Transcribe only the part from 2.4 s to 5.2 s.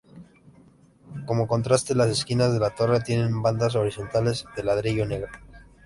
de la torre tienen bandas horizontales de ladrillo